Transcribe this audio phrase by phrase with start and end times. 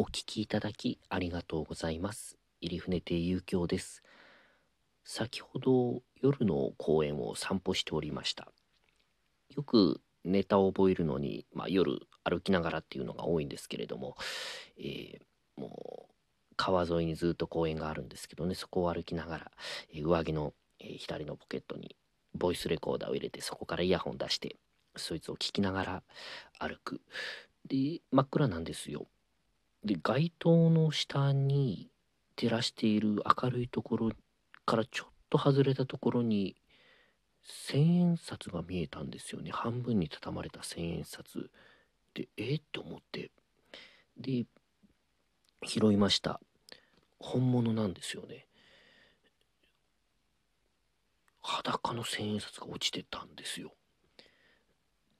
[0.00, 2.38] お聞きいただきありがとうございます。
[2.62, 4.02] 入船亭遊興です。
[5.04, 8.48] 先ほど夜の公園を散歩しておりました。
[9.54, 14.16] よくネタを覚えるのに、まあ、夜歩きながらっていうのが多いんですけれども、
[14.78, 16.14] えーもう
[16.56, 19.50] 川沿いにずっと公園があるんですけどね、そこを歩きながら、
[19.92, 21.94] えー上着の、えー左のポケットに
[22.34, 24.56] ボイスレコーダーを入れて、そこからイヤホン出して、
[24.96, 26.02] そいつを聞きながら
[26.58, 27.02] 歩く。
[27.66, 29.06] で、真っ暗なんですよ。
[29.84, 31.90] で街灯の下に
[32.36, 34.10] 照らしている明るいところ
[34.66, 36.56] からちょっと外れたところに
[37.42, 39.50] 千円札が見えたんですよね。
[39.50, 41.50] 半分に畳まれた千円札。
[42.14, 43.30] でえっって思って。
[44.18, 44.44] で
[45.66, 46.40] 拾いました。
[47.18, 48.46] 本物なんですよね。
[51.42, 53.72] 裸の千円札が落ちてたんですよ。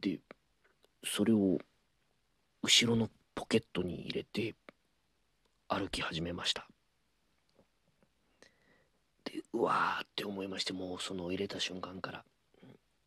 [0.01, 0.21] で
[1.05, 1.59] それを
[2.63, 3.09] 後ろの
[3.41, 4.55] ポケットに入れて
[5.67, 6.69] 歩き始めました。
[9.25, 12.25] でうわーって思いましてもうその入れた瞬間から。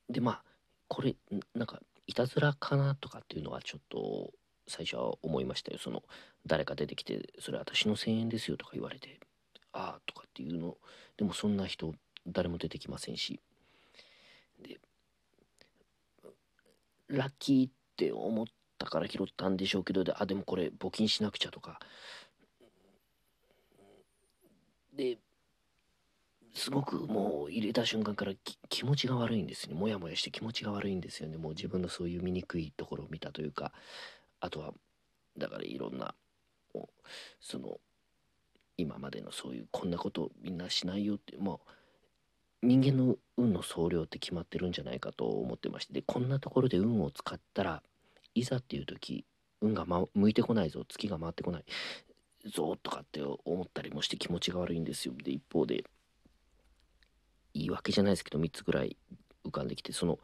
[0.09, 0.43] でまあ
[0.87, 1.15] これ
[1.53, 4.31] なんかいたずらかなとかっていうのはちょっと
[4.67, 5.77] 最初は思いましたよ。
[5.77, 6.01] その
[6.47, 9.19] 誰か出てきて「それ私の1,000円ですよ」とか言われて
[9.71, 10.79] 「ああ」とかっていうの。
[11.15, 11.93] でもそんな人
[12.25, 13.39] 誰も出てきませんし。
[14.59, 14.79] で
[17.07, 18.47] ラッキーって思っ
[18.83, 21.79] たから拾ったんでしょうけどであでもこれ募金しなくちゃとか。
[24.93, 25.17] で
[26.53, 29.73] すごくもう入れた瞬間からき気持ちが悪いんですね。
[29.73, 31.37] もやもやして気持ちが悪いんですよね。
[31.37, 33.71] もう自分のそういう醜いところを見たというか。
[34.39, 34.73] あとは
[35.37, 36.13] だからいろんな
[37.39, 37.79] その
[38.77, 41.61] 今までのそういうこんなことみんなしないよっても
[42.61, 45.93] う人間の運の総量って決まってるんじゃないかと思ってまして。
[45.93, 47.83] でこんなところで運を使ったら
[48.35, 49.25] いざっていう時
[49.61, 51.63] 運が、ま、向いてこないぞ月が回ってこない
[52.49, 55.13] ぞとかって思ったりもして気持ちが悪いんですよ。
[55.23, 55.85] で一方で
[57.53, 58.97] 言い訳じゃないですけど3つぐらい
[59.45, 60.19] 浮かんできてその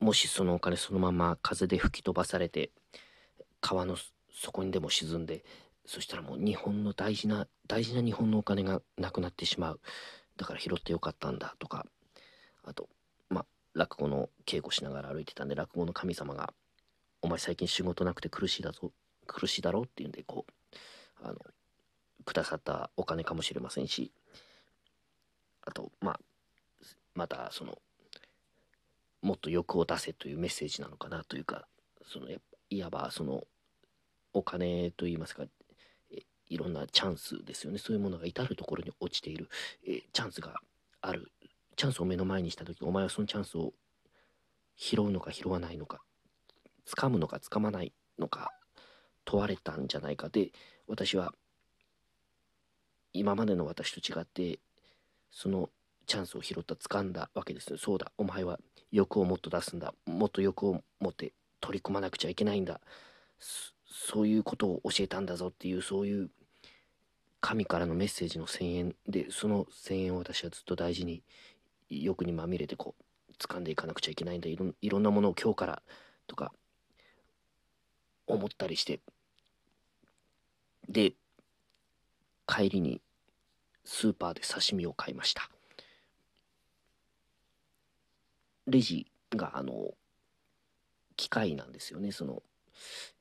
[0.00, 2.70] もしそのお金そのまま風で吹き飛ばされて
[3.60, 3.96] 川の
[4.30, 5.44] 底にでも沈んで
[5.86, 9.80] そしたらもう日本の大事な大事な日本のお金がなくなってしまう。
[10.36, 11.84] だから拾ってよかったんだとか
[12.62, 12.88] あと
[13.28, 16.52] まあ落語の稽古しながら歩いてたんで落語の神様が
[17.22, 18.92] 「お前最近仕事なくて苦しいだぞ
[19.26, 21.38] 苦しいだろ」っていうんでこうあの
[22.24, 24.12] くださったお金かもしれませんし
[25.62, 26.20] あとまあ
[27.14, 27.80] またその
[29.22, 31.66] もっと欲を出せというメッセージなのかなというか
[32.06, 32.28] その
[32.70, 33.46] いわばその
[34.32, 35.44] お金といいますか
[36.48, 37.78] いろんなチャンスですよね。
[37.78, 39.48] そういうものが至る所に落ちている
[39.86, 40.60] えチャンスが
[41.00, 41.30] ある。
[41.76, 43.72] チャンスを目の前にした時お前はそのチャンスを
[44.76, 46.02] 拾うのか拾わないのか。
[46.88, 48.50] 掴むのか掴まないのか
[49.24, 50.52] 問われたんじゃないかで
[50.86, 51.32] 私は
[53.12, 54.58] 今までの私と違って
[55.30, 55.70] その
[56.06, 57.76] チャンスを拾った掴んだわけですよ。
[57.78, 58.58] そうだお前は
[58.90, 59.94] 欲をもっと出すんだ。
[60.06, 62.80] もっと欲を持って取り組まなくちゃいけないんだ。
[63.86, 66.30] そういうことを教えたんだぞっていうそういう
[67.40, 71.22] 神からのメッセージの1000円でその1000円を私はずっと大事に
[71.90, 74.48] 欲にまみれてこう掴んでいかなくちゃいけないんだ。
[74.48, 75.82] いろんなものを今日から
[76.26, 76.52] とか
[78.28, 79.00] 思ったりして。
[80.88, 81.12] で
[82.46, 83.02] 帰りに
[83.84, 85.50] スーパーで刺身を買いました。
[88.66, 89.94] レジがあの
[91.16, 92.12] 機械なんですよね。
[92.12, 92.42] その、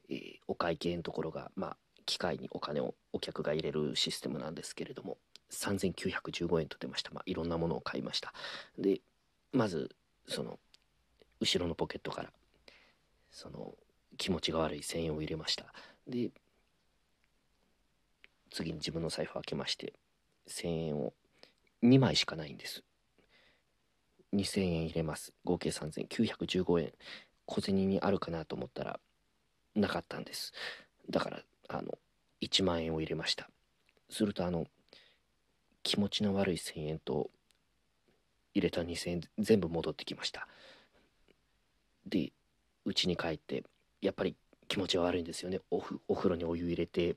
[0.10, 5.18] えーお会計のところがまあ機械にお金をお客が入れるシステムなんですけれども
[5.52, 7.12] 3915円と出ました。
[7.12, 8.34] まあいろんなものを買いました。
[8.78, 9.02] で
[9.52, 9.90] まず
[10.28, 10.60] その
[11.40, 12.32] 後ろのポケットから
[13.32, 13.74] その
[14.18, 15.74] 気持ちが悪い1000円を入れました。
[16.08, 16.32] で
[18.52, 19.94] 次に自分の財布を開けまして
[20.48, 21.14] 1000円を
[21.84, 22.84] 2枚しかないんです。
[24.34, 25.34] 2000円入れます。
[25.44, 26.94] 合計3915円。
[27.46, 29.00] 小銭にあるかなと思ったら
[29.76, 30.54] なかったんです。
[31.10, 31.98] だからあの
[32.42, 33.50] 1万円を入れました。
[34.10, 34.66] するとあの
[35.84, 37.30] 気持ちの悪い1000円と
[38.54, 40.48] 入れた2000円全部戻ってきました。
[42.06, 42.32] で
[42.86, 43.64] 家に帰って
[44.02, 44.36] やっぱり
[44.68, 45.60] 気持ちは悪いんですよね。
[45.72, 47.16] おお風呂にお湯入れて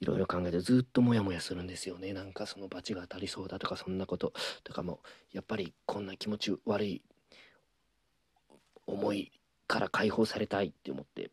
[0.00, 2.12] いろいろ考えてずっとモヤモヤするんですよね。
[2.12, 4.32] なんかその罰が当たりそうだとかそんなこと。
[4.62, 5.00] とかも
[5.32, 7.02] やっぱりこんな気持ち悪い
[8.86, 9.32] 思い
[9.66, 11.30] から解放されたいって思って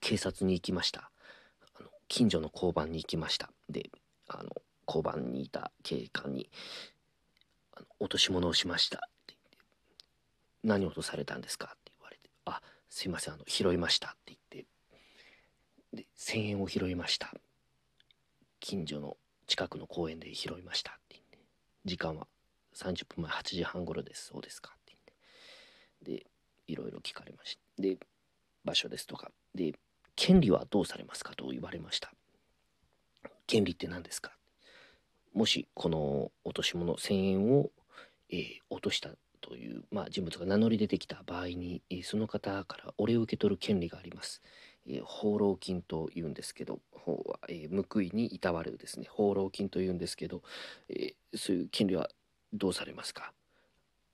[0.00, 1.10] 警察に行きました。
[1.74, 3.50] あの近所の交番に行きました。
[3.68, 3.90] で
[4.28, 4.50] あの
[4.86, 6.48] 交番にいた警官に
[7.72, 9.58] あの「落とし物をしました」って言って
[10.62, 11.76] 「何を落とされたんですか?」
[12.88, 14.66] 「すいませんあの拾いました」って言って
[15.92, 17.34] で1000円を拾いました。
[18.60, 19.16] 近所の
[19.46, 21.38] 近くの公園で拾いましたって言って
[21.84, 22.26] 時間は
[22.74, 24.26] 30分前8時半頃です。
[24.26, 24.96] そうですかって
[26.02, 26.20] 言って。
[26.22, 26.26] で
[26.66, 27.82] いろいろ聞かれました。
[27.82, 27.98] で
[28.64, 29.30] 場所ですとか。
[29.54, 29.74] で
[30.16, 32.12] 権利はどうされますかと言われました。
[33.46, 34.32] 権利って何ですか？
[35.32, 37.70] もしこの落とし物1000円を、
[38.30, 39.10] えー、落とした
[39.40, 44.42] という、まあ、人物が名乗り出てきた場合に、えー、その方からお礼を受け取る権利があります。
[44.88, 50.42] えー、放浪金というんですけど、法は、えー、報いにいたわるですね、放浪金というんですけど、
[50.88, 52.08] えそういう権利は
[52.52, 53.32] どうされますか？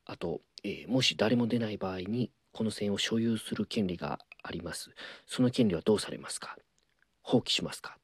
[0.04, 4.90] あと、えもし誰も出ない場合に、この線を所有する権利があります。
[5.26, 6.56] その権利はどうされますか？
[7.22, 7.98] 放棄しますか？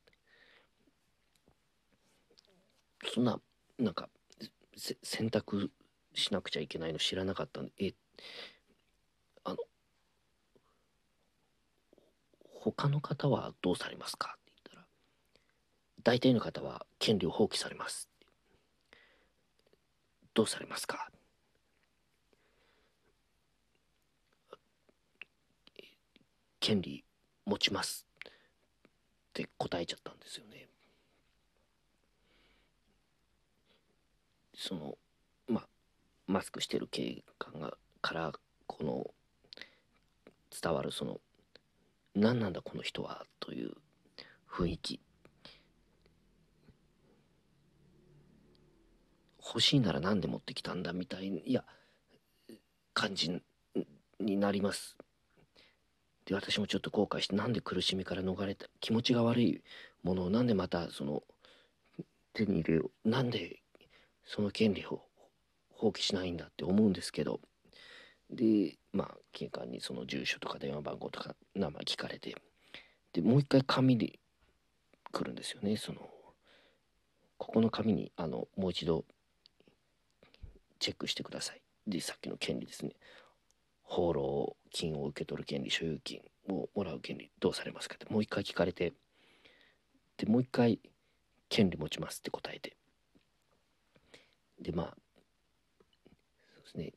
[3.12, 3.41] そんな、
[3.79, 4.09] なんか、
[5.03, 5.71] 選択
[6.19, 7.94] しなくちゃいけないの知らなかったんで、え、
[9.44, 9.56] あの、
[12.53, 14.37] 他の方はどうされますか？
[14.37, 14.87] って言ったら、
[16.03, 18.09] 大体の方は権利を放棄されます。
[20.35, 21.11] どうされますか？
[26.61, 27.05] 権利
[27.47, 28.32] 持ちますっ
[29.32, 30.69] て答えちゃったんですよね。
[34.55, 34.99] その
[36.28, 37.72] マスクしてる警官が
[38.02, 38.32] から
[38.66, 39.10] この
[40.62, 41.20] 伝わるその
[42.14, 43.72] 何なんだこの人はという
[44.48, 45.00] 雰囲気
[49.40, 51.64] 欲しいなら何で持ってきたんだみたいいや
[52.92, 53.40] 感じ
[54.20, 54.96] になります。
[56.26, 59.62] で私もちょっと後悔してなんで苦しみから逃れた気持ちが悪い
[60.02, 61.22] ものをなんでまたその
[62.34, 63.62] 手に入れようなんで
[64.26, 65.07] その権利を
[65.78, 67.40] 放棄しないんだって思うんですけど。
[68.30, 72.34] でまあ警官にその住所とか電話番号とか名前聞かれて。
[73.14, 74.19] でもう一回紙で
[75.12, 75.76] 来るんですよね。
[75.76, 76.00] その
[77.38, 79.04] ここの紙にあのもう一度
[80.78, 81.62] チェックしてください。
[81.86, 82.92] でさっきの権利ですね。
[83.82, 86.20] 放浪金を受け取る権利所有金
[86.50, 88.04] をもらう権利どうされますかって。
[88.12, 88.92] もう一回聞かれて。
[90.19, 90.80] でもう一回
[91.48, 92.76] 権利持ちますって答えて。
[94.60, 94.96] でまあ
[96.69, 96.93] ですね。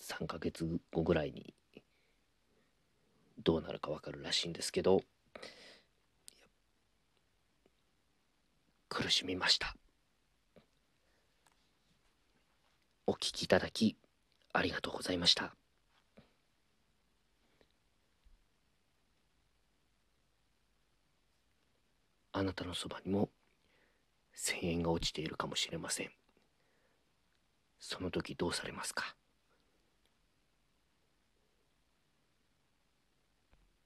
[0.00, 1.52] 3ヶ月後ぐらいに
[3.44, 5.02] どうなるか分かるらしいんですけど
[8.88, 9.74] 苦しみました。
[13.06, 13.96] お聞きいただき
[14.52, 15.52] ありがとうございました。
[22.32, 23.30] あなたのそばにも
[24.36, 26.10] 1000円が落ちているかもしれません。
[27.78, 29.17] その時どうされますか？